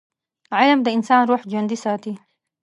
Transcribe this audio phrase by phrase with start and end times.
[0.57, 2.13] علم د انسان روح ژوندي ساتي.